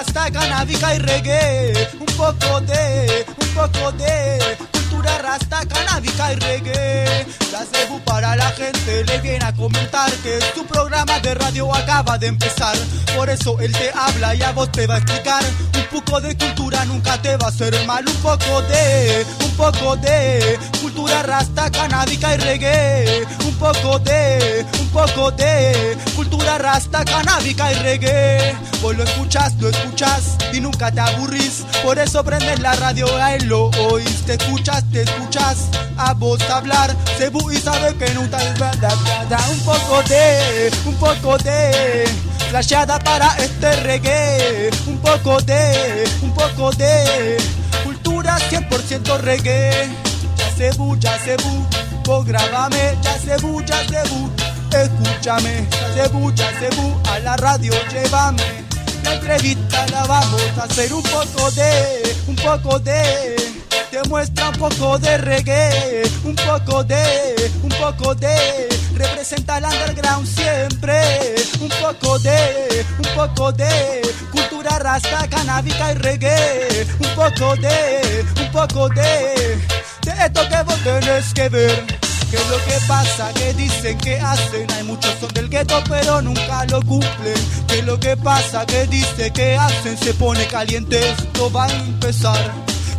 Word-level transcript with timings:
rasta, 0.00 0.30
canábica 0.30 0.94
y 0.94 0.98
reggae. 0.98 1.88
Un 1.98 2.06
poco 2.16 2.60
de, 2.60 3.26
un 3.40 3.48
poco 3.54 3.92
de 3.92 4.56
cultura 4.72 5.18
rasta, 5.18 5.66
canábica 5.66 6.32
y 6.32 6.36
reggae. 6.36 7.26
La 7.52 7.64
cebu 7.64 8.00
para 8.00 8.36
la 8.36 8.50
gente 8.52 9.04
le 9.04 9.18
viene 9.18 9.44
a 9.44 9.52
comentar 9.52 10.10
que 10.22 10.38
tu 10.54 10.64
programa 10.66 11.18
de 11.20 11.34
radio 11.34 11.74
acaba 11.74 12.18
de 12.18 12.28
empezar. 12.28 12.76
Por 13.16 13.28
eso 13.28 13.58
él 13.60 13.72
te 13.72 13.90
habla 13.94 14.34
y 14.34 14.42
a 14.42 14.52
vos 14.52 14.70
te 14.72 14.86
va 14.86 14.94
a 14.94 14.98
explicar. 14.98 15.44
Un 15.74 16.00
poco 16.00 16.20
de 16.20 16.36
cultura 16.36 16.84
nunca 16.84 17.20
te 17.20 17.36
va 17.36 17.46
a 17.46 17.50
hacer 17.50 17.74
mal. 17.86 18.06
Un 18.06 18.16
poco 18.16 18.62
de, 18.62 19.26
un 19.44 19.50
poco 19.56 19.96
de 19.96 20.58
cultura 20.80 21.22
rasta, 21.22 21.70
canábica 21.70 22.34
y 22.34 22.38
reggae. 22.38 23.19
Un 23.60 23.74
poco 23.74 23.98
de, 23.98 24.64
un 24.80 24.88
poco 24.88 25.30
de 25.32 25.94
cultura 26.16 26.56
rasta, 26.56 27.04
canábica 27.04 27.70
y 27.70 27.74
reggae. 27.74 28.56
Vos 28.80 28.96
lo 28.96 29.04
escuchas, 29.04 29.52
lo 29.60 29.68
escuchas 29.68 30.38
y 30.54 30.60
nunca 30.60 30.90
te 30.90 31.00
aburrís. 31.00 31.66
Por 31.82 31.98
eso 31.98 32.24
prendes 32.24 32.58
la 32.60 32.72
radio, 32.76 33.06
a 33.16 33.34
él 33.34 33.48
lo 33.48 33.66
oís. 33.66 34.22
Te 34.24 34.36
escuchas, 34.36 34.82
te 34.90 35.02
escuchas 35.02 35.68
a 35.98 36.14
vos 36.14 36.40
hablar. 36.48 36.96
Cebu 37.18 37.50
y 37.50 37.58
sabe 37.58 37.94
que 37.96 38.08
nunca 38.14 38.38
es 38.38 38.58
verdad. 38.58 38.96
Un 39.50 39.60
poco 39.60 40.02
de, 40.08 40.70
un 40.86 40.94
poco 40.94 41.36
de 41.36 42.08
flasheada 42.48 42.98
para 42.98 43.36
este 43.36 43.76
reggae. 43.82 44.70
Un 44.86 44.96
poco 45.00 45.38
de, 45.42 46.08
un 46.22 46.32
poco 46.32 46.70
de 46.72 47.36
cultura 47.84 48.38
100% 48.38 49.18
reggae. 49.18 49.90
Ya 50.38 50.50
cebu, 50.56 50.96
ya 50.98 51.18
cebu, 51.18 51.66
vos 52.10 52.24
grábame, 52.24 52.98
ya 53.02 53.12
cebu. 53.18 53.62
Escúchame, 54.70 55.66
ya 55.96 56.08
cebu, 56.58 57.00
a 57.08 57.18
la 57.20 57.36
radio 57.36 57.72
llévame. 57.92 58.64
La 59.04 59.14
entrevista 59.14 59.86
la 59.92 60.04
vamos 60.06 60.42
a 60.58 60.64
hacer 60.64 60.92
un 60.92 61.02
poco 61.02 61.50
de, 61.52 62.16
un 62.26 62.36
poco 62.36 62.78
de 62.80 63.36
te 63.90 64.08
muestra 64.08 64.50
un 64.50 64.56
poco 64.56 64.98
de 64.98 65.18
reggae, 65.18 66.02
un 66.24 66.36
poco 66.36 66.84
de, 66.84 67.50
un 67.62 67.70
poco 67.70 68.14
de, 68.14 68.68
representa 68.94 69.58
el 69.58 69.64
underground 69.64 70.26
siempre, 70.26 71.34
un 71.60 71.68
poco 71.68 72.18
de, 72.20 72.84
un 72.98 73.14
poco 73.16 73.52
de, 73.52 74.02
cultura 74.30 74.78
rasta, 74.78 75.28
canábica 75.28 75.92
y 75.92 75.94
reggae, 75.94 76.86
un 77.00 77.14
poco 77.16 77.56
de, 77.56 78.24
un 78.40 78.52
poco 78.52 78.88
de, 78.90 79.58
de 80.02 80.24
esto 80.24 80.48
que 80.48 80.62
vos 80.62 80.78
tenés 80.84 81.34
que 81.34 81.48
ver. 81.48 81.99
¿Qué 82.30 82.36
es 82.36 82.48
lo 82.48 82.64
que 82.64 82.78
pasa? 82.86 83.32
Que 83.34 83.52
dicen 83.54 83.98
que 83.98 84.20
hacen? 84.20 84.70
Hay 84.76 84.84
muchos 84.84 85.12
son 85.20 85.28
del 85.34 85.48
gueto 85.48 85.82
pero 85.88 86.22
nunca 86.22 86.64
lo 86.66 86.80
cumplen. 86.82 87.34
¿Qué 87.66 87.80
es 87.80 87.84
lo 87.84 87.98
que 87.98 88.16
pasa? 88.16 88.64
Que 88.66 88.86
dice 88.86 89.32
que 89.32 89.56
hacen? 89.56 89.98
Se 89.98 90.14
pone 90.14 90.46
caliente, 90.46 91.00
esto 91.10 91.50
va 91.50 91.64
a 91.66 91.72
empezar. 91.72 92.52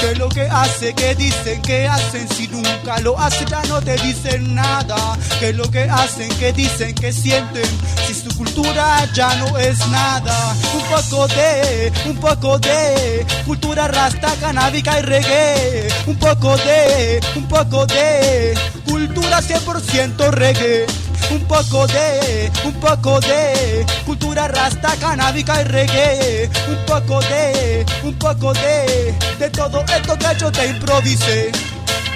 ¿Qué 0.00 0.12
es 0.12 0.18
lo 0.18 0.28
que 0.28 0.42
hace? 0.42 0.94
¿Qué 0.94 1.16
dicen? 1.16 1.60
¿Qué 1.62 1.88
hacen? 1.88 2.28
Si 2.28 2.46
nunca 2.48 3.00
lo 3.00 3.18
hacen 3.18 3.48
ya 3.48 3.62
no 3.64 3.80
te 3.80 3.96
dicen 3.96 4.54
nada. 4.54 5.18
¿Qué 5.40 5.48
es 5.48 5.56
lo 5.56 5.68
que 5.70 5.82
hacen? 5.82 6.28
¿Qué 6.38 6.52
dicen? 6.52 6.94
¿Qué 6.94 7.12
sienten? 7.12 7.68
Si 8.06 8.14
su 8.14 8.36
cultura 8.36 9.10
ya 9.12 9.34
no 9.36 9.58
es 9.58 9.78
nada. 9.88 10.54
Un 10.74 10.82
poco 10.82 11.26
de, 11.28 11.92
un 12.04 12.16
poco 12.18 12.58
de 12.60 13.26
cultura 13.44 13.88
rasta, 13.88 14.32
canábica 14.40 15.00
y 15.00 15.02
reggae. 15.02 15.88
Un 16.06 16.16
poco 16.16 16.56
de, 16.58 17.20
un 17.34 17.48
poco 17.48 17.86
de 17.86 18.54
cultura 18.86 19.40
100% 19.40 20.30
reggae. 20.30 20.86
Un 21.30 21.44
poco 21.46 21.86
de, 21.88 22.50
un 22.64 22.74
poco 22.74 23.20
de 23.20 23.84
cultura 24.04 24.48
rasta, 24.48 24.94
canábica 25.00 25.60
y 25.60 25.64
reggae. 25.64 26.50
Un 26.68 26.86
poco 26.86 27.20
de, 27.20 27.84
un 28.04 28.14
poco 28.14 28.52
de, 28.54 29.14
de 29.38 29.50
todo 29.50 29.84
esto 29.84 30.16
que 30.16 30.38
yo 30.38 30.52
te 30.52 30.66
improvisé. 30.68 31.52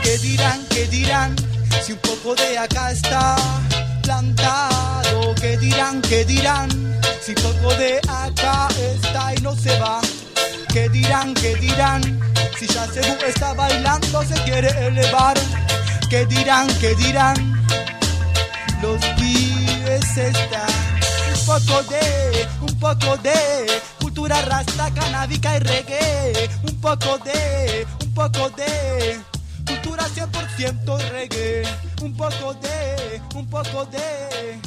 ¿Qué 0.02 0.18
dirán, 0.18 0.64
qué 0.70 0.86
dirán? 0.86 1.36
Si 1.84 1.92
un 1.92 1.98
poco 1.98 2.34
de 2.34 2.58
acá 2.58 2.92
está 2.92 3.36
plantado. 4.02 5.34
¿Qué 5.40 5.56
dirán, 5.56 6.00
qué 6.02 6.24
dirán? 6.24 6.68
Si 7.22 7.34
poco 7.34 7.74
de 7.74 8.00
acá 8.08 8.68
está 8.94 9.34
y 9.34 9.40
no 9.42 9.54
se 9.54 9.78
va. 9.78 10.00
¿Qué 10.72 10.88
dirán, 10.88 11.34
qué 11.34 11.54
dirán? 11.56 12.20
Si 12.58 12.66
ya 12.66 12.86
se 12.86 13.00
está 13.28 13.52
bailando, 13.54 14.22
se 14.22 14.34
quiere 14.42 14.68
elevar. 14.86 15.36
¿Qué 16.10 16.26
dirán, 16.26 16.66
qué 16.80 16.92
dirán? 16.96 17.36
los 18.82 18.98
pibes 19.16 20.16
están. 20.16 20.68
Un 21.32 21.46
poco 21.46 21.82
de, 21.84 22.48
un 22.62 22.78
poco 22.80 23.16
de 23.18 23.80
cultura 24.00 24.42
rasta, 24.42 24.90
canábica 24.92 25.56
y 25.56 25.60
reggae, 25.60 26.50
un 26.64 26.80
poco 26.80 27.16
de, 27.18 27.86
un 28.02 28.12
poco 28.12 28.50
de 28.50 29.20
cultura 29.64 30.04
100% 30.08 31.10
reggae, 31.10 31.62
un 32.02 32.16
poco 32.16 32.54
de, 32.54 33.22
un 33.36 33.48
poco 33.48 33.84
de 33.86 34.60